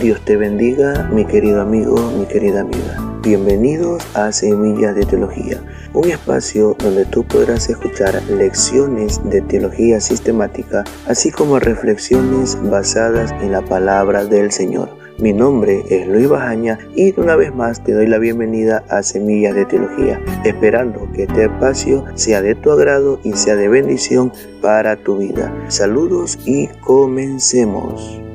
[0.00, 3.20] Dios te bendiga, mi querido amigo, mi querida amiga.
[3.22, 5.62] Bienvenidos a Semillas de Teología,
[5.94, 13.52] un espacio donde tú podrás escuchar lecciones de teología sistemática, así como reflexiones basadas en
[13.52, 14.90] la palabra del Señor.
[15.18, 19.54] Mi nombre es Luis Bajaña y una vez más te doy la bienvenida a Semillas
[19.54, 24.96] de Teología, esperando que este espacio sea de tu agrado y sea de bendición para
[24.96, 25.50] tu vida.
[25.68, 28.25] Saludos y comencemos.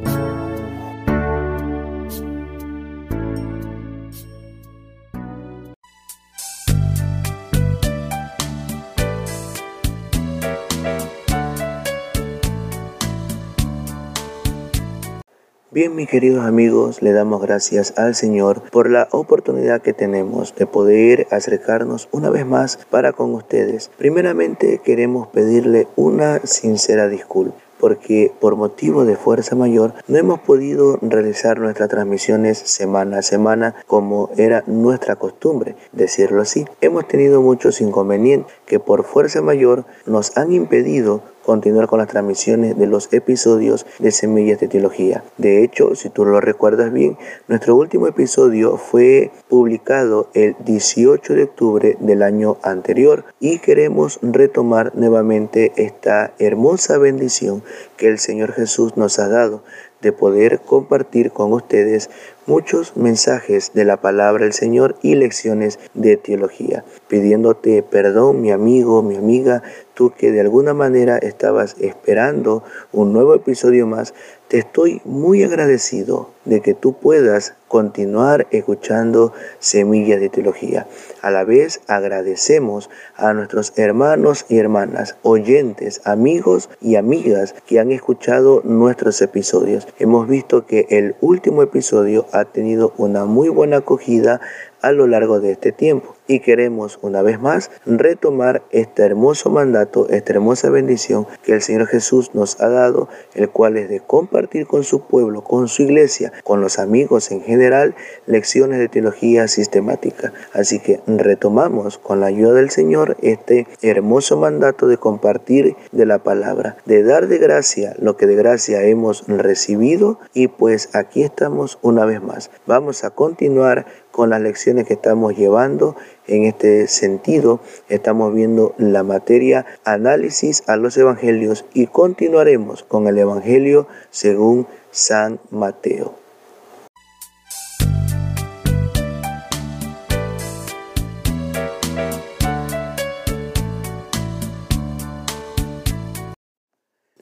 [15.74, 20.68] Bien, mis queridos amigos, le damos gracias al Señor por la oportunidad que tenemos de
[20.68, 23.90] poder acercarnos una vez más para con ustedes.
[23.98, 31.00] Primeramente queremos pedirle una sincera disculpa porque por motivo de fuerza mayor no hemos podido
[31.02, 36.66] realizar nuestras transmisiones semana a semana como era nuestra costumbre, decirlo así.
[36.82, 42.78] Hemos tenido muchos inconvenientes que por fuerza mayor nos han impedido continuar con las transmisiones
[42.78, 45.24] de los episodios de Semillas de Teología.
[45.38, 51.44] De hecho, si tú lo recuerdas bien, nuestro último episodio fue publicado el 18 de
[51.44, 57.64] octubre del año anterior y queremos retomar nuevamente esta hermosa bendición
[57.98, 59.64] que el Señor Jesús nos ha dado
[60.02, 62.10] de poder compartir con ustedes
[62.46, 69.04] muchos mensajes de la palabra del Señor y lecciones de teología, pidiéndote perdón, mi amigo,
[69.04, 69.64] mi amiga,
[69.94, 74.14] tú que de alguna manera estabas esperando un nuevo episodio más,
[74.52, 80.88] te estoy muy agradecido de que tú puedas continuar escuchando Semillas de Teología.
[81.22, 87.94] A la vez agradecemos a nuestros hermanos y hermanas, oyentes, amigos y amigas que han
[87.94, 89.88] escuchado nuestros episodios.
[90.00, 94.42] Hemos visto que el último episodio ha tenido una muy buena acogida
[94.82, 96.18] a lo largo de este tiempo.
[96.28, 101.88] Y queremos una vez más retomar este hermoso mandato, esta hermosa bendición que el Señor
[101.88, 106.32] Jesús nos ha dado, el cual es de compartir con su pueblo, con su iglesia,
[106.44, 107.96] con los amigos en general,
[108.26, 110.34] lecciones de teología sistemática.
[110.54, 116.20] Así que retomamos con la ayuda del Señor este hermoso mandato de compartir de la
[116.20, 121.80] palabra, de dar de gracia lo que de gracia hemos recibido y pues aquí estamos
[121.82, 122.52] una vez más.
[122.66, 125.96] Vamos a continuar con las lecciones que estamos llevando.
[126.32, 127.60] En este sentido,
[127.90, 135.42] estamos viendo la materia análisis a los evangelios y continuaremos con el Evangelio según San
[135.50, 136.21] Mateo.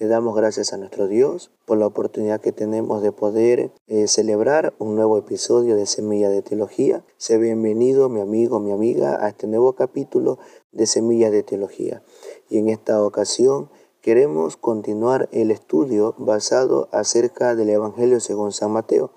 [0.09, 4.95] Damos gracias a nuestro Dios por la oportunidad que tenemos de poder eh, celebrar un
[4.95, 7.05] nuevo episodio de Semilla de Teología.
[7.17, 10.39] Sé bienvenido, mi amigo, mi amiga, a este nuevo capítulo
[10.71, 12.01] de Semilla de Teología.
[12.49, 13.69] Y en esta ocasión
[14.01, 19.11] queremos continuar el estudio basado acerca del Evangelio según San Mateo.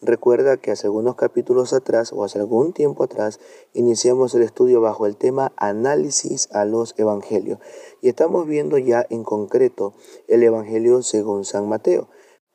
[0.00, 3.40] Recuerda que hace algunos capítulos atrás o hace algún tiempo atrás
[3.72, 7.58] iniciamos el estudio bajo el tema análisis a los evangelios
[8.00, 9.94] y estamos viendo ya en concreto
[10.28, 12.08] el evangelio según San Mateo,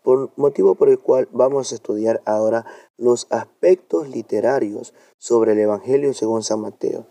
[0.03, 2.65] por motivo por el cual vamos a estudiar ahora
[2.97, 7.05] los aspectos literarios sobre el evangelio según San Mateo.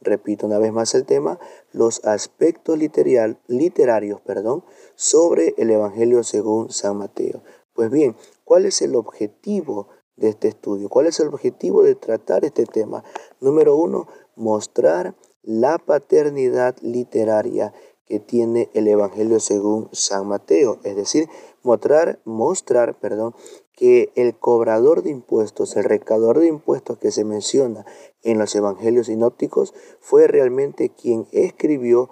[0.00, 1.40] Repito una vez más el tema,
[1.72, 4.64] los aspectos literarios perdón,
[4.94, 7.42] sobre el evangelio según San Mateo.
[7.74, 10.88] Pues bien, ¿cuál es el objetivo de este estudio?
[10.88, 13.02] ¿Cuál es el objetivo de tratar este tema?
[13.40, 17.72] Número uno, mostrar la paternidad literaria
[18.06, 21.28] que tiene el Evangelio según San Mateo, es decir,
[21.62, 23.34] mostrar, mostrar, perdón,
[23.74, 27.86] que el cobrador de impuestos, el recaudador de impuestos que se menciona
[28.22, 32.10] en los evangelios sinópticos, fue realmente quien escribió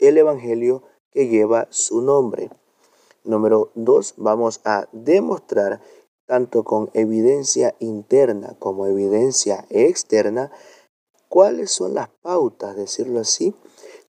[0.00, 0.82] el evangelio
[1.12, 2.50] que lleva su nombre.
[3.26, 5.82] Número dos, vamos a demostrar
[6.26, 10.52] tanto con evidencia interna como evidencia externa
[11.28, 13.54] cuáles son las pautas, decirlo así,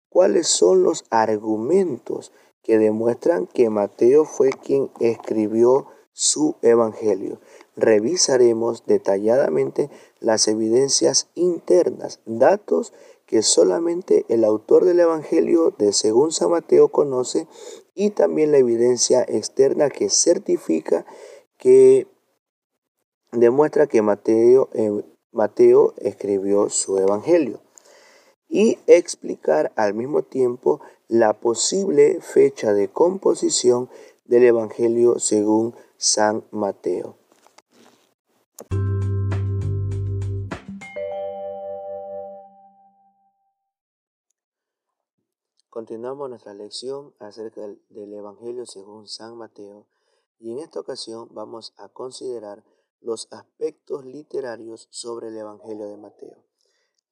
[0.10, 2.32] cuáles son los argumentos
[2.62, 7.40] que demuestran que Mateo fue quien escribió su evangelio.
[7.76, 12.94] Revisaremos detalladamente las evidencias internas, datos
[13.28, 17.48] que solamente el autor del Evangelio de según San Mateo conoce
[17.94, 21.06] y también la evidencia externa que certifica
[21.58, 22.08] que
[23.32, 27.62] demuestra que Mateo, eh, Mateo escribió su Evangelio
[28.48, 33.90] y explicar al mismo tiempo la posible fecha de composición
[34.26, 37.18] del Evangelio según San Mateo.
[45.78, 47.80] Continuamos nuestra lección acerca del,
[48.12, 49.86] Evangelio según San Mateo
[50.40, 52.64] y en esta ocasión vamos a considerar
[53.00, 56.44] los aspectos literarios sobre el Evangelio de Mateo.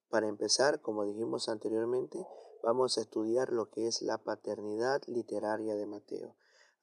[0.09, 2.25] Para empezar, como dijimos anteriormente,
[2.63, 6.35] vamos a estudiar lo que es la paternidad literaria de Mateo.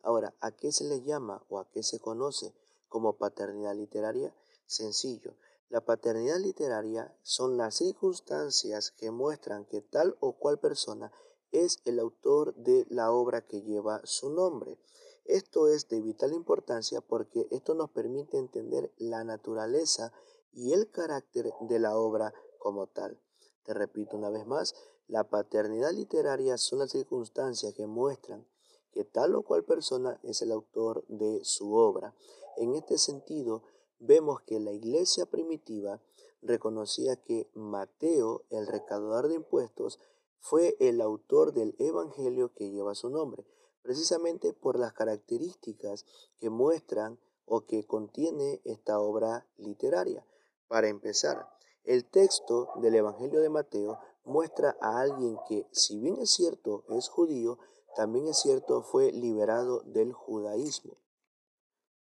[0.04, 2.54] Ahora, ¿a qué se le llama o a qué se conoce
[2.86, 4.32] como paternidad literaria?
[4.66, 5.34] Sencillo.
[5.68, 11.10] La paternidad literaria son las circunstancias que muestran que tal o cual persona
[11.52, 14.78] es el autor de la obra que lleva su nombre.
[15.24, 20.12] Esto es de vital importancia porque esto nos permite entender la naturaleza
[20.52, 23.20] y el carácter de la obra como tal.
[23.64, 24.74] Te repito una vez más,
[25.06, 28.46] la paternidad literaria son las circunstancias que muestran
[28.92, 32.14] que tal o cual persona es el autor de su obra.
[32.56, 33.62] En este sentido,
[33.98, 36.00] vemos que la iglesia primitiva
[36.42, 39.98] reconocía que Mateo, el recaudador de impuestos,
[40.42, 43.46] fue el autor del Evangelio que lleva su nombre,
[43.80, 46.04] precisamente por las características
[46.38, 50.26] que muestran o que contiene esta obra literaria.
[50.66, 51.48] Para empezar,
[51.84, 57.08] el texto del Evangelio de Mateo muestra a alguien que, si bien es cierto, es
[57.08, 57.58] judío,
[57.94, 60.98] también es cierto, fue liberado del judaísmo.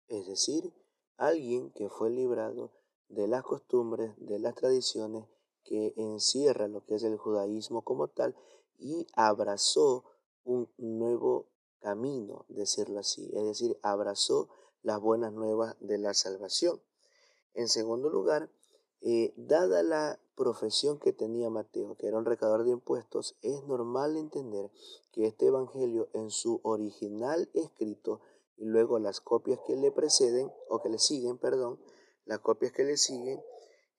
[0.07, 0.71] Es decir,
[1.17, 2.71] alguien que fue librado
[3.09, 5.25] de las costumbres, de las tradiciones
[5.67, 8.35] que encierra lo que es el judaísmo como tal
[8.79, 10.05] y abrazó
[10.43, 11.47] un nuevo
[11.81, 14.49] camino, decirlo así, es decir, abrazó
[14.81, 16.81] las buenas nuevas de la salvación.
[17.53, 18.49] En segundo lugar,
[19.01, 24.15] eh, dada la profesión que tenía Mateo, que era un recaudador de impuestos, es normal
[24.15, 24.71] entender
[25.11, 28.21] que este Evangelio en su original escrito
[28.55, 31.79] y luego las copias que le preceden, o que le siguen, perdón,
[32.25, 33.41] las copias que le siguen,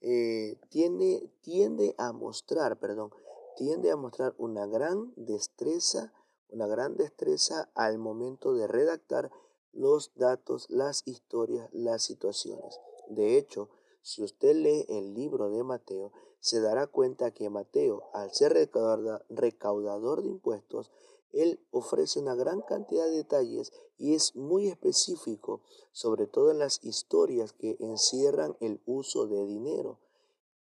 [0.01, 3.11] eh, tiene, tiende a mostrar, perdón,
[3.57, 6.13] tiende a mostrar una gran destreza,
[6.49, 9.31] una gran destreza al momento de redactar
[9.73, 12.79] los datos, las historias, las situaciones.
[13.09, 13.69] De hecho,
[14.03, 18.53] si usted lee el libro de Mateo, se dará cuenta que Mateo, al ser
[19.29, 20.91] recaudador de impuestos,
[21.33, 25.61] él ofrece una gran cantidad de detalles y es muy específico,
[25.93, 29.99] sobre todo en las historias que encierran el uso de dinero.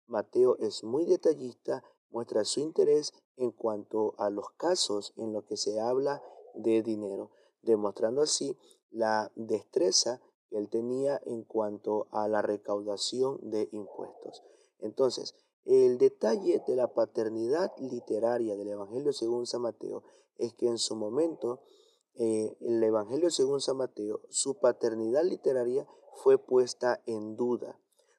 [0.07, 5.57] Mateo es muy detallista, muestra su interés en cuanto a los casos en los que
[5.57, 6.23] se habla
[6.55, 7.31] de dinero,
[7.63, 8.57] demostrando así
[8.91, 14.43] la destreza que él tenía en cuanto a la recaudación de impuestos.
[14.79, 15.35] Entonces,
[15.67, 20.05] el detalle de la paternidad literaria del Evangelio según San Mateo
[20.39, 21.61] es que en su momento
[22.15, 27.79] eh, el Evangelio según San Mateo, su paternidad literaria fue puesta en duda.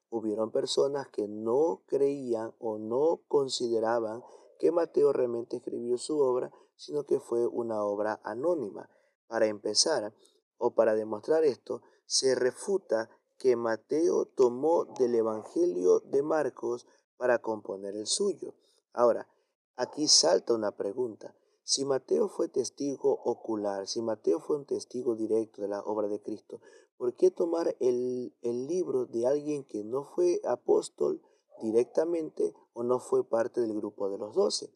[0.10, 4.24] Hubieron personas que no creían o no consideraban
[4.60, 8.90] que Mateo realmente escribió su obra, sino que fue una obra anónima.
[9.28, 10.14] Para empezar,
[10.58, 16.86] o para demostrar esto, se refuta que Mateo tomó del Evangelio de Marcos
[17.18, 18.54] para componer el suyo.
[18.94, 19.28] Ahora,
[19.76, 21.36] aquí salta una pregunta.
[21.64, 26.22] Si Mateo fue testigo ocular, si Mateo fue un testigo directo de la obra de
[26.22, 26.62] Cristo,
[26.98, 31.22] ¿por qué tomar el, el libro de alguien que no fue apóstol
[31.62, 34.72] directamente o no fue parte del grupo de los doce?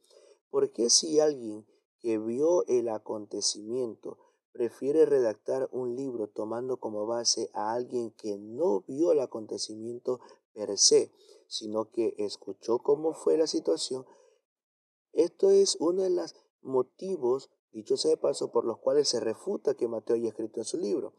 [0.50, 1.65] ¿Por qué si alguien
[2.00, 4.17] que vio el acontecimiento
[4.51, 10.19] prefiere redactar un libro tomando como base a alguien que no vio el acontecimiento
[10.53, 11.12] per se,
[11.51, 14.05] sino que escuchó cómo fue la situación,
[15.12, 19.74] esto es uno de los motivos, dicho sea de paso, por los cuales se refuta
[19.74, 21.13] que Mateo haya escrito en su libro.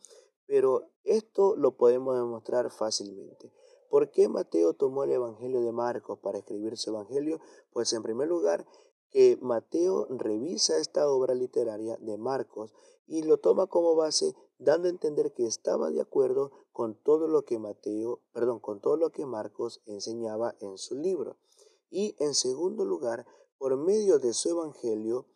[0.46, 3.52] Pero esto lo podemos demostrar fácilmente.
[3.90, 7.38] ¿Por qué Mateo tomó el Evangelio de Marcos para escribir su Evangelio?
[7.70, 8.66] Pues en primer lugar,
[9.12, 12.72] que Mateo revisa esta obra literaria de Marcos
[13.06, 17.44] y lo toma como base dando a entender que estaba de acuerdo con todo lo
[17.44, 21.36] que Mateo, perdón, con todo lo que Marcos enseñaba en su libro.
[21.90, 23.26] Y en segundo lugar,
[23.58, 25.26] por medio de su evangelio,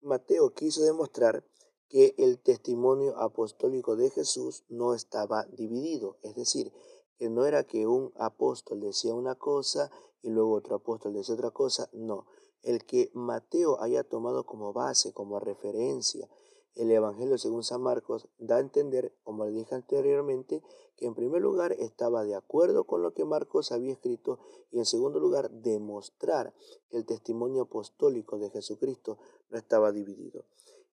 [0.00, 1.44] Mateo quiso demostrar
[1.88, 6.72] que el testimonio apostólico de Jesús no estaba dividido, es decir,
[7.18, 9.90] que no era que un apóstol decía una cosa
[10.22, 12.26] y luego otro apóstol decía otra cosa, no,
[12.62, 16.28] el que Mateo haya tomado como base, como referencia,
[16.74, 20.62] el Evangelio según San Marcos da a entender, como le dije anteriormente,
[20.96, 24.38] que en primer lugar estaba de acuerdo con lo que Marcos había escrito
[24.70, 26.54] y en segundo lugar demostrar
[26.88, 29.18] que el testimonio apostólico de Jesucristo
[29.50, 30.44] no estaba dividido.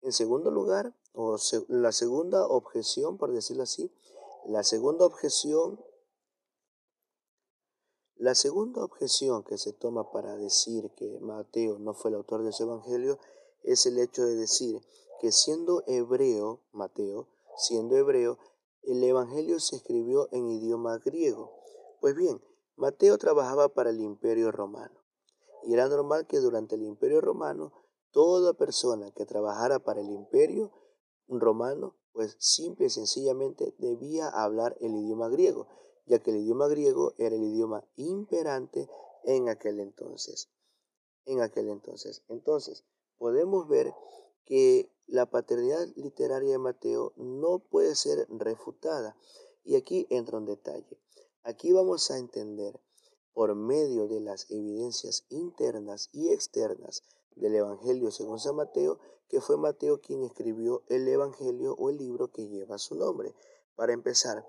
[0.01, 1.37] En segundo lugar, o
[1.69, 3.91] la segunda objeción, por decirlo así,
[4.45, 5.79] la segunda objeción
[8.17, 12.53] La segunda objeción que se toma para decir que Mateo no fue el autor de
[12.53, 13.17] su evangelio
[13.63, 14.79] es el hecho de decir
[15.19, 17.27] que siendo hebreo, Mateo,
[17.57, 18.37] siendo hebreo,
[18.83, 21.51] el evangelio se escribió en idioma griego.
[22.01, 22.39] Pues bien,
[22.75, 25.03] Mateo trabajaba para el imperio romano
[25.63, 27.73] y era normal que durante el imperio romano
[28.11, 30.71] toda persona que trabajara para el imperio
[31.27, 35.67] romano, pues simple y sencillamente debía hablar el idioma griego
[36.05, 38.89] ya que el idioma griego era el idioma imperante
[39.23, 40.49] en aquel entonces.
[41.25, 42.23] En aquel entonces.
[42.27, 42.83] Entonces,
[43.17, 43.93] podemos ver
[44.45, 49.15] que la paternidad literaria de Mateo no puede ser refutada.
[49.63, 50.99] Y aquí entra un detalle.
[51.43, 52.79] Aquí vamos a entender
[53.33, 57.03] por medio de las evidencias internas y externas
[57.35, 62.31] del Evangelio según San Mateo, que fue Mateo quien escribió el Evangelio o el libro
[62.31, 63.33] que lleva su nombre.
[63.75, 64.45] Para empezar,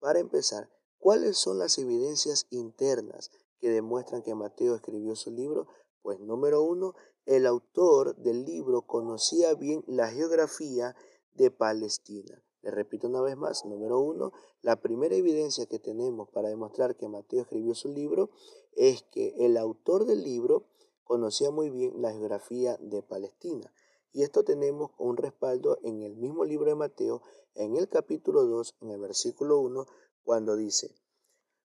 [0.00, 5.66] para empezar, ¿cuáles son las evidencias internas que demuestran que Mateo escribió su libro?
[6.02, 6.94] Pues número uno,
[7.26, 10.96] el autor del libro conocía bien la geografía
[11.34, 12.42] de Palestina.
[12.62, 17.08] Le repito una vez más, número uno, la primera evidencia que tenemos para demostrar que
[17.08, 18.30] Mateo escribió su libro
[18.72, 20.66] es que el autor del libro
[21.04, 23.72] conocía muy bien la geografía de Palestina.
[24.12, 27.22] Y esto tenemos un respaldo en el mismo libro de Mateo,
[27.54, 29.86] en el capítulo 2, en el versículo 1,
[30.24, 30.94] cuando dice,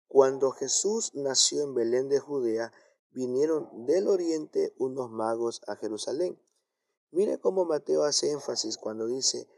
[0.06, 2.72] Cuando Jesús nació en Belén de Judea,
[3.10, 6.40] vinieron del oriente unos magos a Jerusalén.
[7.10, 9.48] Mire cómo Mateo hace énfasis cuando dice,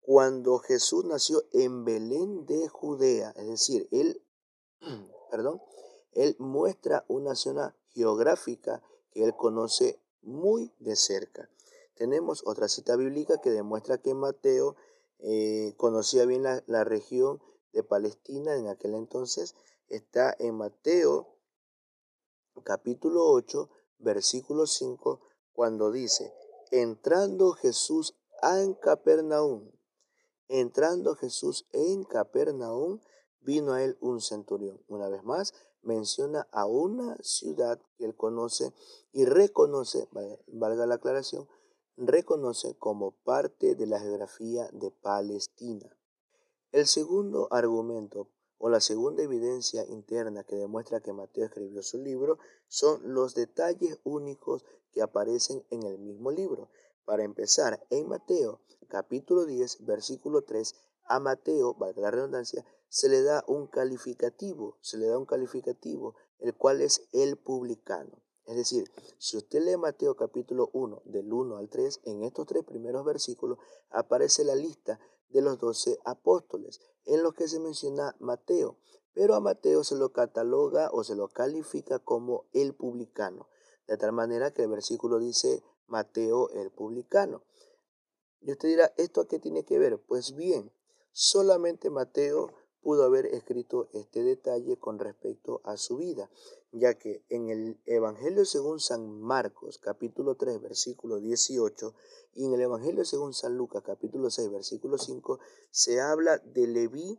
[0.00, 4.22] cuando Jesús nació en Belén de Judea, es decir, él,
[5.30, 5.60] perdón,
[6.12, 11.50] él muestra una zona geográfica que él conoce muy de cerca.
[11.96, 14.76] Tenemos otra cita bíblica que demuestra que Mateo
[15.18, 17.40] eh, conocía bien la, región
[17.72, 19.54] de Palestina en aquel entonces.
[19.88, 21.26] Está en Mateo
[22.64, 25.20] capítulo 8, versículo 5,
[25.54, 26.34] cuando dice,
[26.70, 29.70] entrando Jesús en Capernaum,
[30.48, 33.00] entrando Jesús en Capernaum,
[33.40, 34.82] vino a él un centurión.
[34.88, 38.74] Una vez más, menciona a una ciudad que él conoce
[39.12, 40.08] y reconoce,
[40.46, 41.48] valga la aclaración,
[41.96, 45.96] reconoce como parte de la geografía de Palestina.
[46.72, 52.38] El segundo argumento o la segunda evidencia interna que demuestra que Mateo escribió su libro
[52.68, 56.70] son los detalles únicos que aparecen en el mismo libro.
[57.04, 60.74] Para empezar, en Mateo capítulo 10, versículo 3,
[61.08, 66.14] a Mateo, valga la redundancia, se le da un calificativo, se le da un calificativo,
[66.38, 68.22] el cual es el publicano.
[68.46, 72.64] Es decir, si usted lee Mateo capítulo 1, del 1 al 3, en estos tres
[72.64, 73.58] primeros versículos
[73.90, 75.00] aparece la lista
[75.30, 78.78] de los doce apóstoles, en los que se menciona Mateo,
[79.12, 83.48] pero a Mateo se lo cataloga o se lo califica como el publicano,
[83.88, 87.42] de tal manera que el versículo dice Mateo el publicano.
[88.40, 89.98] Y usted dirá, ¿esto a qué tiene que ver?
[89.98, 90.70] Pues bien,
[91.10, 92.52] solamente Mateo
[92.86, 96.30] pudo haber escrito este detalle con respecto a su vida,
[96.78, 101.94] ya que en el Evangelio según San Marcos capítulo 3 versículo 18
[102.34, 105.40] y en el Evangelio según San Lucas capítulo 6 versículo 5
[105.70, 107.18] se habla de Leví,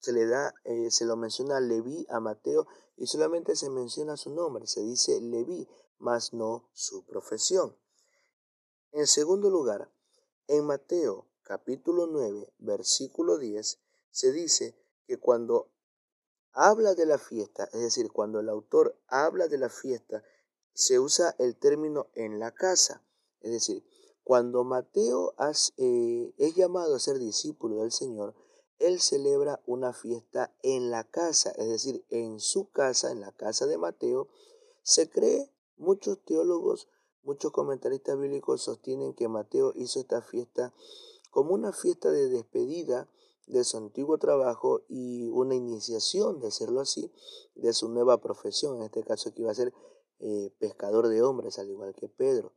[0.00, 4.34] se le da, eh, se lo menciona Leví a Mateo y solamente se menciona su
[4.34, 5.68] nombre, se dice Leví,
[5.98, 7.76] mas no su profesión.
[8.90, 9.92] En segundo lugar,
[10.48, 13.78] en Mateo capítulo 9 versículo 10
[14.10, 14.74] se dice
[15.06, 15.70] que cuando
[16.56, 20.24] habla de la fiesta, es decir, cuando el autor habla de la fiesta,
[20.72, 23.04] se usa el término en la casa.
[23.40, 23.84] Es decir,
[24.24, 25.34] cuando Mateo
[25.76, 28.34] eh, es llamado a ser discípulo del Señor,
[28.78, 33.66] él celebra una fiesta en la casa, es decir, en su casa, en la casa
[33.66, 34.28] de Mateo.
[34.82, 36.88] Se cree, muchos teólogos,
[37.22, 40.72] muchos comentaristas bíblicos sostienen que Mateo hizo esta fiesta
[41.30, 43.10] como una fiesta de despedida
[43.46, 47.12] de su antiguo trabajo y una iniciación, de hacerlo así,
[47.54, 49.72] de su nueva profesión, en este caso que iba a ser
[50.18, 52.52] eh, pescador de hombres, al igual que Pedro.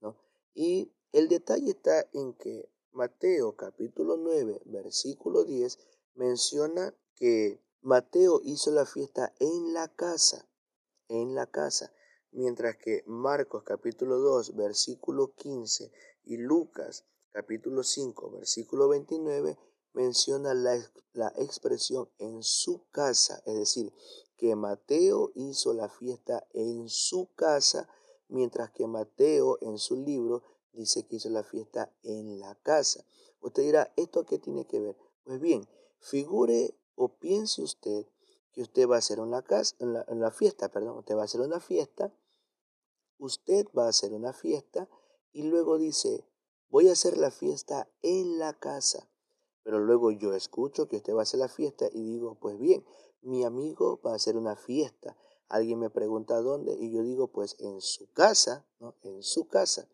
[0.00, 0.16] ¿no?
[0.54, 5.78] Y el detalle está en que Mateo capítulo 9, versículo 10,
[6.14, 10.48] menciona que Mateo hizo la fiesta en la casa,
[11.08, 11.92] en la casa,
[12.32, 15.90] mientras que Marcos capítulo 2, versículo 15
[16.24, 19.58] y Lucas capítulo 5, versículo 29
[19.94, 20.78] menciona la,
[21.14, 23.92] la expresión en su casa, es decir,
[24.36, 27.88] que Mateo hizo la fiesta en su casa,
[28.28, 33.04] mientras que Mateo en su libro dice que hizo la fiesta en la casa.
[33.40, 34.96] Usted dirá, ¿esto qué tiene que ver?
[35.24, 38.06] Pues bien, figure o piense usted
[38.52, 41.40] que usted va a hacer una casa, en la, fiesta, perdón, usted va a hacer
[41.40, 42.14] una fiesta,
[43.18, 44.88] usted va a hacer una fiesta
[45.32, 46.24] y luego dice,
[46.68, 49.08] voy a hacer la fiesta en la casa.
[49.64, 52.84] Pero luego yo escucho que usted va a hacer la fiesta y digo, pues bien,
[53.22, 55.16] mi amigo va a hacer una fiesta.
[55.48, 58.94] Alguien me pregunta dónde y yo digo, pues en su casa, ¿no?
[59.02, 59.88] En su casa.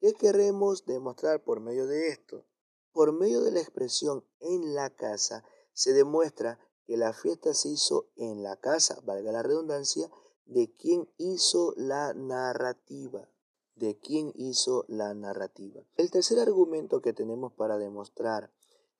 [0.00, 2.44] ¿Qué queremos demostrar por medio de esto?
[2.92, 8.08] Por medio de la expresión en la casa se demuestra que la fiesta se hizo
[8.16, 10.10] en la casa, valga la redundancia,
[10.46, 13.28] de quien hizo la narrativa
[13.76, 15.82] de quién hizo la narrativa.
[15.96, 18.52] El tercer argumento que tenemos para demostrar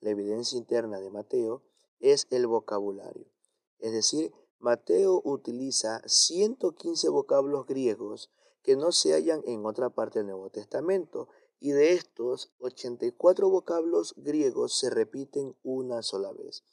[0.05, 1.63] la evidencia interna de Mateo
[1.99, 3.27] es el vocabulario.
[3.79, 8.31] Es decir, Mateo utiliza 115 vocablos griegos
[8.63, 14.15] que no se hallan en otra parte del Nuevo Testamento y de estos 84 vocablos
[14.19, 16.65] griegos se repiten una sola vez.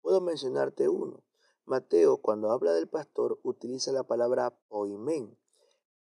[0.00, 1.22] Puedo mencionarte uno.
[1.64, 5.38] Mateo cuando habla del pastor utiliza la palabra poimen,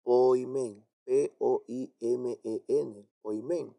[0.04, 3.76] poimen, P-O-I-M-E-N, poimen.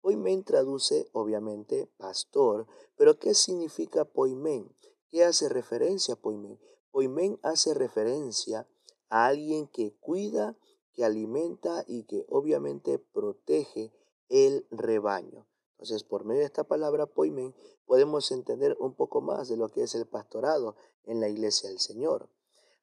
[0.00, 4.74] Poimen traduce obviamente pastor, pero ¿qué significa poimen?
[5.10, 6.58] ¿Qué hace referencia poimen?
[6.90, 8.66] Poimen hace referencia
[9.08, 10.56] a alguien que cuida,
[10.92, 13.92] que alimenta y que obviamente protege
[14.28, 15.46] el rebaño.
[15.72, 17.54] Entonces, por medio de esta palabra poimen,
[17.86, 21.78] podemos entender un poco más de lo que es el pastorado en la iglesia del
[21.78, 22.28] Señor.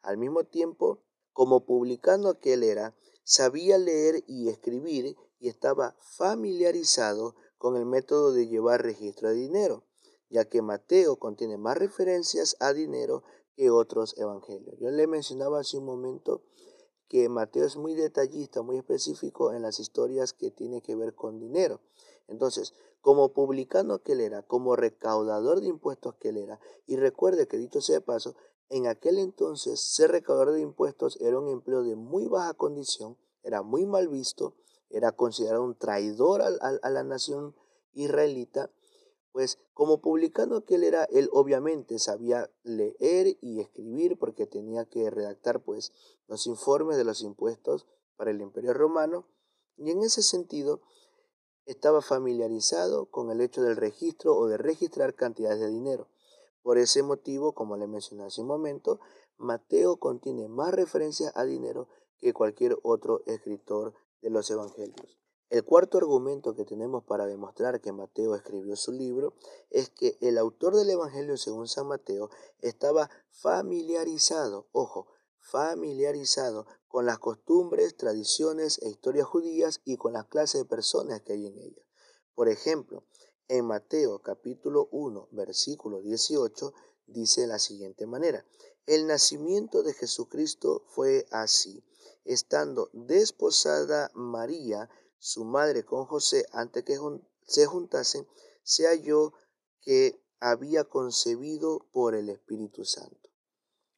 [0.02, 1.00] Al mismo tiempo,
[1.34, 2.96] como publicano que era,
[3.26, 9.84] sabía leer y escribir y estaba familiarizado con el método de llevar registro de dinero,
[10.30, 13.24] ya que Mateo contiene más referencias a dinero
[13.56, 14.78] que otros evangelios.
[14.80, 16.44] Yo le mencionaba hace un momento
[17.08, 21.40] que Mateo es muy detallista, muy específico en las historias que tienen que ver con
[21.40, 21.82] dinero.
[22.28, 27.48] Entonces, como publicano que él era, como recaudador de impuestos que él era, y recuerde
[27.48, 28.36] que dicho sea de paso,
[28.70, 33.62] en aquel entonces, ser recaudador de impuestos era un empleo de muy baja condición, era
[33.62, 34.56] muy mal visto,
[34.90, 37.56] era considerado un traidor a, la nación
[37.94, 38.72] israelita,
[39.32, 45.10] pues como publicano que él era, él obviamente sabía leer y escribir porque tenía que
[45.10, 45.94] redactar pues
[46.28, 49.28] los informes de los impuestos para el imperio romano
[49.78, 50.82] y en ese sentido
[51.66, 56.08] estaba familiarizado con el hecho del registro o de registrar cantidades de dinero.
[56.62, 59.00] Por ese motivo, como le mencioné hace un momento,
[59.38, 61.88] Mateo contiene más referencias a dinero
[62.20, 65.18] que cualquier otro escritor de los evangelios.
[65.50, 69.36] El cuarto argumento que tenemos para demostrar que Mateo escribió su libro
[69.70, 75.08] es que el autor del Evangelio según San Mateo estaba familiarizado, ojo,
[75.40, 81.34] familiarizado con las costumbres, tradiciones e historias judías y con las clases de personas que
[81.34, 81.86] hay en ellas.
[82.34, 83.04] Por ejemplo,
[83.48, 86.74] en Mateo capítulo 1, versículo 18,
[87.06, 88.44] dice de la siguiente manera,
[88.86, 91.84] el nacimiento de Jesucristo fue así,
[92.24, 96.98] estando desposada María, su madre con José, antes que
[97.48, 98.28] se juntasen,
[98.64, 99.34] se halló
[99.82, 103.30] que había concebido por el Espíritu Santo.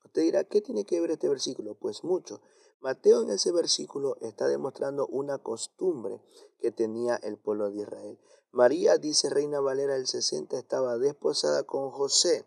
[0.05, 1.75] Usted dirá, ¿qué tiene que ver este versículo?
[1.75, 2.41] Pues mucho.
[2.79, 6.21] Mateo en ese versículo está demostrando una costumbre
[6.59, 8.19] que tenía el pueblo de Israel.
[8.51, 12.45] María, dice Reina Valera del 60, estaba desposada con José.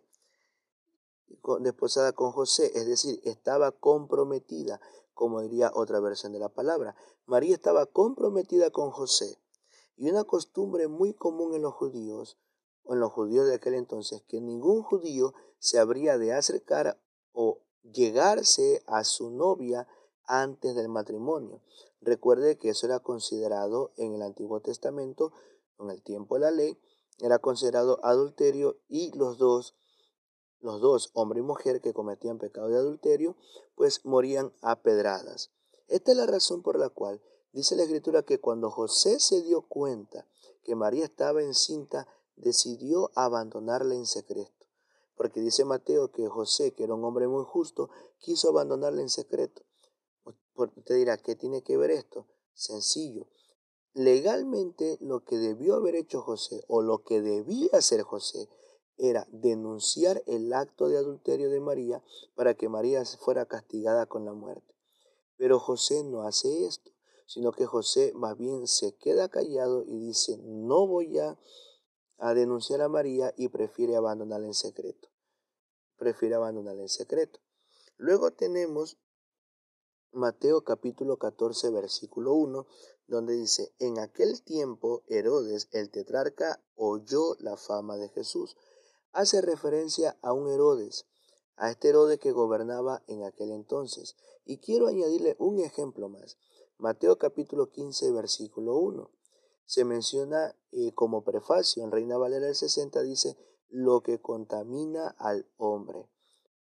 [1.61, 4.81] Desposada con José, es decir, estaba comprometida,
[5.15, 6.97] como diría otra versión de la palabra.
[7.27, 9.39] María estaba comprometida con José.
[9.97, 12.39] Y una costumbre muy común en los judíos,
[12.85, 16.99] o en los judíos de aquel entonces, que ningún judío se habría de acercar
[17.33, 19.87] o llegarse a su novia
[20.25, 21.61] antes del matrimonio.
[22.01, 25.33] Recuerde que eso era considerado en el Antiguo Testamento,
[25.79, 26.79] en el tiempo de la ley,
[27.19, 29.77] era considerado adulterio y los dos,
[30.61, 33.37] los dos, hombre y mujer que cometían pecado de adulterio,
[33.75, 35.51] pues morían a pedradas.
[35.89, 37.21] Esta es la razón por la cual
[37.53, 40.27] dice la escritura que cuando José se dio cuenta
[40.63, 44.67] que María estaba encinta, decidió abandonarla en secreto.
[45.17, 49.63] Porque dice Mateo que José, que era un hombre muy justo, quiso abandonarla en secreto.
[50.55, 52.27] Usted dirá, ¿qué tiene que ver esto?
[52.55, 53.27] Sencillo.
[53.93, 58.49] Legalmente lo que debió haber hecho José o lo que debía hacer José
[59.01, 62.03] era denunciar el acto de adulterio de María
[62.35, 64.75] para que María fuera castigada con la muerte.
[65.37, 66.93] Pero José no hace esto,
[67.27, 71.39] sino que José más bien se queda callado y dice, no voy a,
[72.35, 75.09] denunciar a María y prefiere abandonarla en secreto.
[75.97, 77.41] Prefiere abandonarla en secreto.
[77.97, 78.99] Luego tenemos
[80.13, 82.67] Mateo capítulo 14 versículo 1,
[83.07, 88.57] donde dice, en aquel tiempo Herodes el tetrarca oyó la fama de Jesús.
[89.13, 91.05] Hace referencia a un Herodes,
[91.57, 94.15] a este Herodes que gobernaba en aquel entonces.
[94.45, 96.39] Y quiero añadirle un ejemplo más.
[96.79, 99.11] Mateo capítulo 15, versículo 1.
[99.67, 103.37] Se menciona eh, como prefacio en Reina Valera del 60, dice,
[103.69, 106.09] lo que contamina al hombre.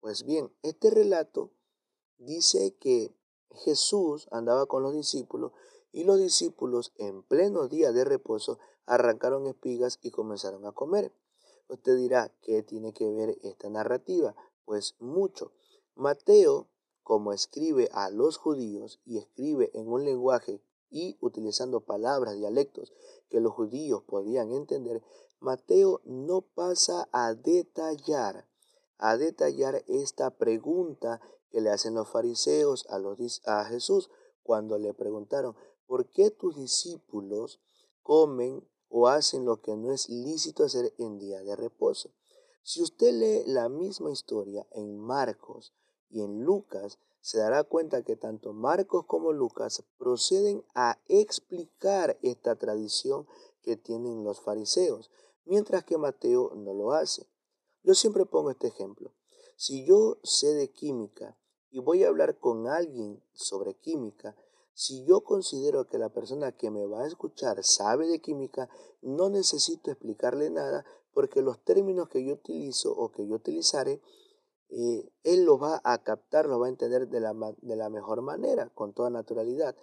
[0.01, 1.51] Pues bien, este relato
[2.17, 3.15] dice que
[3.51, 5.53] Jesús andaba con los discípulos
[5.93, 11.13] y los discípulos en pleno día de reposo arrancaron espigas y comenzaron a comer.
[11.68, 14.35] Usted dirá, ¿qué tiene que ver esta narrativa?
[14.64, 15.52] Pues mucho.
[15.94, 16.68] Mateo,
[17.02, 22.92] como escribe a los judíos y escribe en un lenguaje y utilizando palabras, dialectos
[23.28, 25.02] que los judíos podían entender,
[25.40, 28.48] Mateo no pasa a detallar,
[28.96, 34.11] a detallar esta pregunta que le hacen los fariseos a, a Jesús
[34.42, 35.54] cuando le preguntaron,
[35.87, 37.61] ¿por qué tus discípulos
[38.02, 42.11] comen o hacen lo que no es lícito hacer en día de reposo?
[42.62, 45.72] Si usted lee la misma historia en Marcos
[46.11, 52.57] y en Lucas, se dará cuenta que tanto Marcos como Lucas proceden a explicar esta
[52.57, 53.27] tradición
[53.62, 55.11] que tienen los fariseos,
[55.44, 57.27] mientras que Mateo no lo hace.
[57.83, 59.12] Yo siempre pongo este ejemplo.
[59.57, 61.37] Si yo sé de química
[61.70, 64.37] y voy a hablar con alguien sobre química,
[64.79, 68.69] si yo considero que la persona que me va a escuchar sabe de química,
[69.03, 74.01] no necesito explicarle nada porque los términos que yo utilizo o que yo utilizaré,
[74.69, 78.23] eh, él lo va a captar, lo va a entender de la, de la mejor
[78.23, 79.75] manera, con toda naturalidad.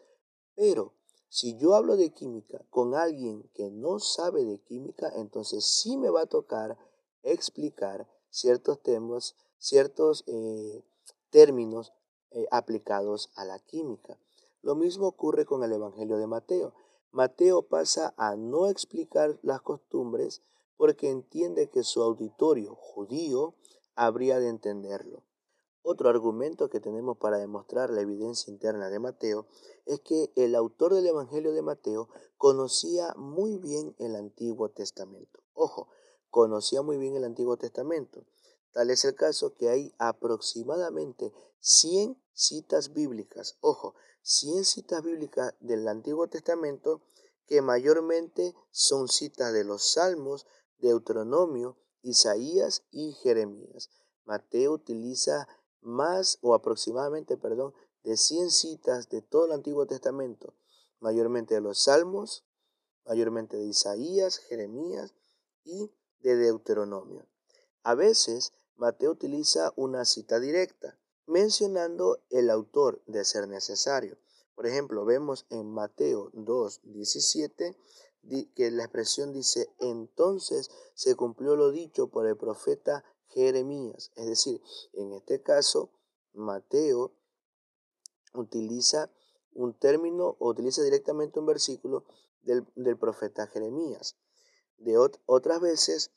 [0.55, 0.93] Pero
[1.27, 6.09] si yo hablo de química con alguien que no sabe de química, entonces sí me
[6.09, 6.77] va a tocar
[7.21, 10.85] explicar ciertos temas, ciertos eh,
[11.31, 11.91] términos
[12.31, 14.17] eh, aplicados a la química.
[14.65, 16.73] Lo mismo ocurre con el Evangelio de Mateo.
[17.11, 20.41] Mateo pasa a no explicar las costumbres
[20.75, 23.53] porque entiende que su auditorio judío
[23.93, 25.21] habría de entenderlo.
[25.83, 29.45] Otro argumento que tenemos para demostrar la evidencia interna de Mateo
[29.85, 35.43] es que el autor del Evangelio de Mateo conocía muy bien el Antiguo Testamento.
[35.53, 35.89] Ojo,
[36.31, 38.25] conocía muy bien el Antiguo Testamento.
[38.71, 43.93] Tal es el caso que hay aproximadamente 100 citas bíblicas, ojo,
[44.27, 47.03] 100 citas bíblicas del Antiguo Testamento
[47.45, 50.47] que mayormente son citas de los Salmos,
[50.79, 53.91] Deuteronomio, Isaías y Jeremías.
[54.23, 55.47] Mateo utiliza
[55.81, 60.55] más o aproximadamente, perdón, de 100 citas de todo el Antiguo Testamento,
[60.99, 62.47] mayormente de los Salmos,
[63.05, 65.13] mayormente de Isaías, Jeremías
[65.63, 67.27] y de Deuteronomio.
[67.83, 74.17] A veces Mateo utiliza una cita directa, mencionando el autor de ser necesario.
[74.55, 77.75] Por ejemplo, vemos en Mateo 2, 17
[78.55, 84.11] que la expresión dice, entonces se cumplió lo dicho por el profeta Jeremías.
[84.15, 84.61] Es decir,
[84.93, 85.91] en este caso,
[86.33, 87.11] Mateo
[88.33, 89.11] utiliza
[89.53, 92.05] un término o utiliza directamente un versículo
[92.41, 94.17] del, del profeta Jeremías.
[94.77, 96.11] De otras veces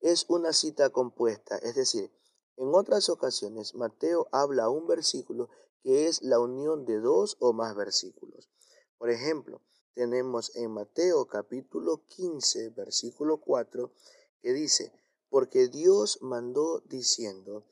[0.00, 2.10] es una cita compuesta, es decir,
[2.60, 5.48] en otras ocasiones Mateo habla un versículo
[5.82, 8.50] que es la unión de dos o más versículos.
[8.98, 9.62] Por ejemplo,
[9.94, 13.90] tenemos en Mateo capítulo 15, versículo 4,
[14.42, 14.92] que dice,
[15.30, 17.64] porque Dios mandó diciendo,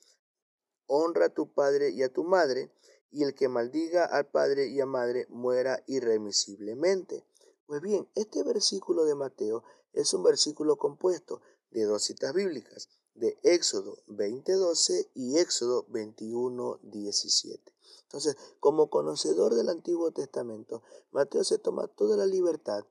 [0.86, 2.72] honra a tu padre y a tu madre,
[3.10, 7.26] y el que maldiga al padre y a madre muera irremisiblemente.
[7.66, 13.38] Pues bien, este versículo de Mateo es un versículo compuesto de dos citas bíblicas, de
[13.42, 17.72] Éxodo 20:12 y Éxodo 21:17.
[18.02, 22.84] Entonces, como conocedor del Antiguo Testamento, Mateo se toma toda la libertad,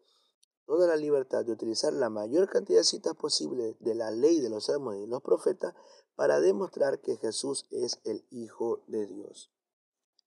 [0.66, 4.50] toda la libertad de utilizar la mayor cantidad de citas posible de la ley de
[4.50, 5.74] los salmos y de los profetas
[6.16, 9.52] para demostrar que Jesús es el Hijo de Dios.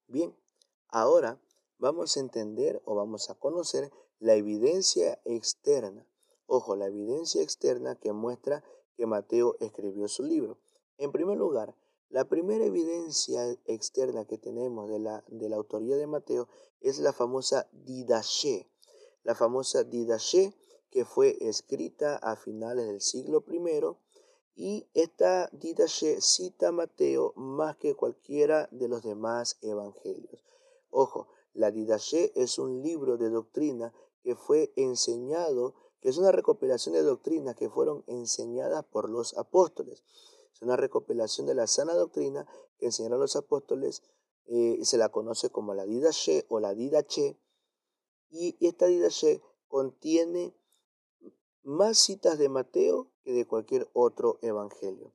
[0.08, 0.36] Bien,
[0.88, 1.40] ahora
[1.78, 6.06] vamos a entender o vamos a conocer la evidencia externa
[6.52, 8.64] Ojo, la evidencia externa que muestra
[9.00, 10.58] que Mateo escribió su libro.
[10.98, 11.74] En primer lugar,
[12.10, 16.48] la primera evidencia externa que tenemos de la, de la autoría de Mateo
[16.82, 18.68] es la famosa Didache.
[19.22, 20.54] La famosa Didache
[20.90, 23.96] que fue escrita a finales del siglo I
[24.54, 30.44] y esta Didache cita a Mateo más que cualquiera de los demás evangelios.
[30.90, 36.94] Ojo, la Didache es un libro de doctrina que fue enseñado que es una recopilación
[36.94, 40.02] de doctrinas que fueron enseñadas por los apóstoles.
[40.52, 42.46] Es una recopilación de la sana doctrina
[42.78, 44.02] que enseñaron los apóstoles,
[44.46, 47.38] eh, se la conoce como la Didache o la Didache,
[48.30, 50.54] y esta Didache contiene
[51.62, 55.12] más citas de Mateo que de cualquier otro evangelio.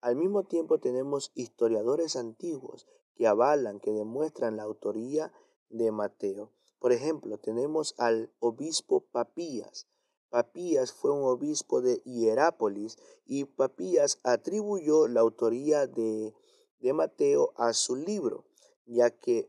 [0.00, 2.86] Al mismo tiempo tenemos historiadores antiguos
[3.16, 5.32] que avalan, que demuestran la autoría
[5.70, 6.52] de Mateo.
[6.78, 9.88] Por ejemplo, tenemos al obispo Papías.
[10.30, 16.34] Papías fue un obispo de Hierápolis y Papías atribuyó la autoría de,
[16.80, 18.44] de Mateo a su libro,
[18.84, 19.48] ya que,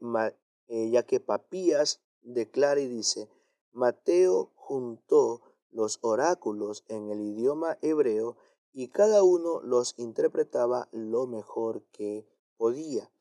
[0.67, 3.29] eh, ya que Papías declara y dice,
[3.71, 8.37] Mateo juntó los oráculos en el idioma hebreo
[8.73, 12.25] y cada uno los interpretaba lo mejor que
[12.57, 13.11] podía.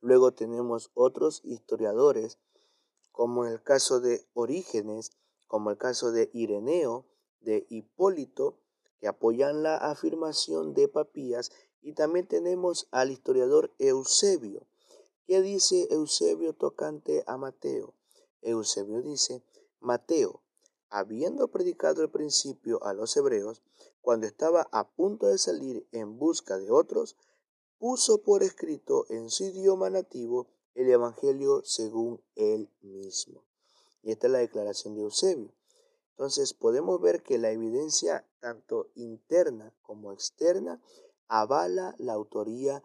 [0.00, 2.38] Luego tenemos otros historiadores,
[3.10, 5.10] como en el caso de Orígenes,
[5.48, 7.06] como el caso de Ireneo,
[7.40, 8.58] de Hipólito,
[9.00, 14.66] que apoyan la afirmación de Papías, y también tenemos al historiador Eusebio.
[15.26, 17.94] ¿Qué dice Eusebio tocante a Mateo?
[18.42, 19.42] Eusebio dice,
[19.80, 20.42] Mateo,
[20.90, 23.62] habiendo predicado el principio a los hebreos,
[24.00, 27.16] cuando estaba a punto de salir en busca de otros,
[27.78, 33.47] puso por escrito en su idioma nativo el Evangelio según él mismo.
[34.08, 35.52] Y esta es la declaración de Eusebio.
[36.12, 40.80] Entonces podemos ver que la evidencia tanto interna como externa
[41.26, 42.82] avala la autoría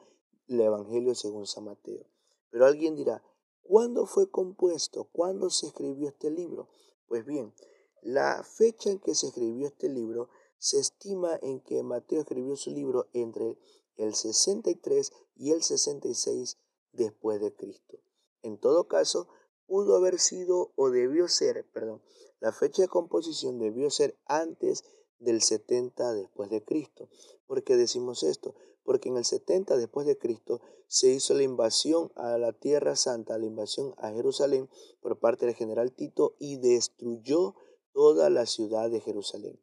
[0.47, 2.05] del Evangelio según San Mateo.
[2.49, 3.23] Pero alguien dirá,
[3.61, 5.05] ¿cuándo fue compuesto?
[5.13, 6.67] ¿Cuándo se escribió este libro?
[7.07, 7.53] Pues bien,
[8.01, 12.71] la fecha en que se escribió este libro se estima en que Mateo escribió su
[12.71, 13.57] libro entre
[13.95, 16.57] el 63 y el 66
[16.91, 18.01] después de Cristo.
[18.41, 19.29] En todo caso,
[19.67, 22.01] pudo haber sido o debió ser, perdón,
[22.39, 24.83] la fecha de composición debió ser antes
[25.19, 27.09] del 70 después de Cristo.
[27.47, 28.55] ¿Por qué decimos esto?
[28.83, 33.37] Porque en el 70 después de Cristo se hizo la invasión a la Tierra Santa,
[33.37, 34.69] la invasión a Jerusalén
[35.01, 37.55] por parte del general Tito y destruyó
[37.93, 39.59] toda la ciudad de Jerusalén.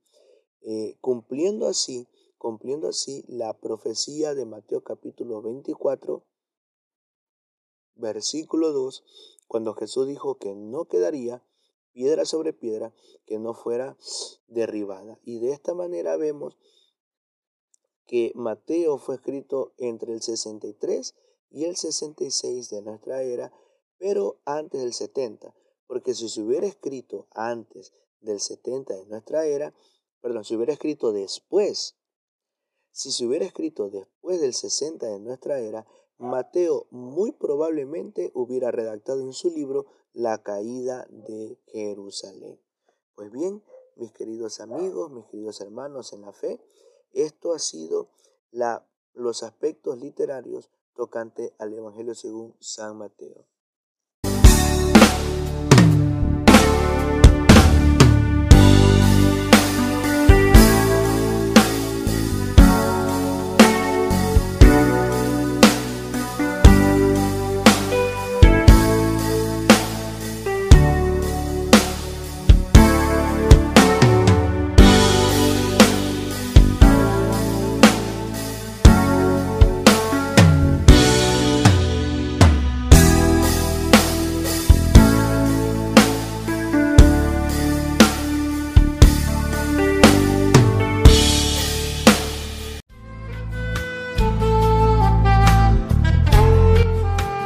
[0.63, 2.09] Eh, cumpliendo así,
[2.39, 6.25] cumpliendo así la profecía de Mateo capítulo 24,
[7.97, 9.05] versículo 2,
[9.51, 11.43] cuando Jesús dijo que no quedaría
[11.91, 12.95] piedra sobre piedra
[13.27, 13.97] que no fuera
[14.47, 15.19] derribada.
[15.25, 16.57] Y de esta manera vemos
[18.07, 21.17] que Mateo fue escrito entre el 63
[21.51, 23.53] y el 66 de nuestra era,
[23.99, 25.53] pero antes del 70,
[25.89, 29.75] porque si se hubiera escrito antes del 70 de nuestra era,
[30.21, 31.97] perdón, si hubiera escrito después,
[32.93, 35.89] si se hubiera escrito después del 60 de nuestra era,
[36.21, 42.61] Mateo muy probablemente hubiera redactado en su libro la caída de Jerusalén.
[43.15, 43.65] Pues bien,
[43.97, 46.61] mis queridos amigos, mis queridos hermanos en la fe,
[47.13, 48.11] esto ha sido
[48.51, 53.47] la, los aspectos literarios tocante al Evangelio según San Mateo.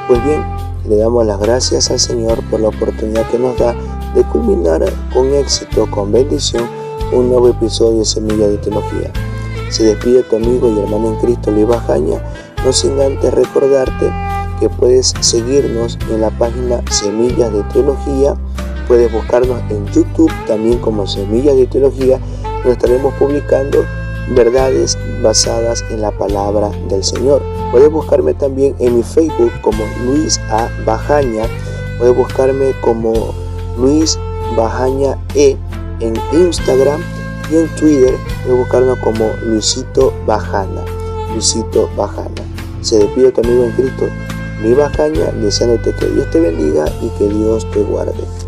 [0.07, 0.45] Pues bien,
[0.87, 3.75] le damos las gracias al Señor por la oportunidad que nos da
[4.15, 6.69] de culminar con éxito, con bendición,
[7.11, 9.11] un nuevo episodio de Semilla de Teología.
[9.71, 12.23] Se despide tu amigo y hermano en Cristo, Luis Bajaña,
[12.63, 14.13] no sin antes recordarte
[14.61, 18.37] que puedes seguirnos en la página Semillas de Teología,
[18.87, 22.21] puedes buscarnos en YouTube también como Semillas de Teología,
[22.59, 23.83] donde estaremos publicando
[24.31, 27.43] verdades basadas en la palabra del Señor.
[27.71, 30.69] Puedes buscarme también en mi Facebook como Luis A.
[30.85, 31.45] Bajaña.
[31.99, 33.35] Puedes buscarme como
[33.79, 34.19] Luis
[34.57, 35.57] Bajaña E
[36.01, 37.01] en Instagram
[37.51, 40.83] y en Twitter puedes buscarnos como Luisito Bajana.
[41.33, 42.43] Luisito Bajana.
[42.81, 44.07] Se despide tu amigo en Cristo,
[44.63, 48.44] Luis Bajaña, deseándote que Dios te bendiga y que Dios te guarde.